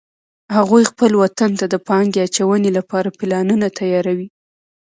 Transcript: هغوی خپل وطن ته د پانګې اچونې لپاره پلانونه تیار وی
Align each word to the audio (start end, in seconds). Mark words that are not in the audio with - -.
هغوی 0.55 0.83
خپل 0.91 1.11
وطن 1.21 1.51
ته 1.59 1.65
د 1.69 1.75
پانګې 1.87 2.19
اچونې 2.25 2.71
لپاره 2.77 3.15
پلانونه 3.19 3.67
تیار 3.79 4.05
وی 4.17 4.27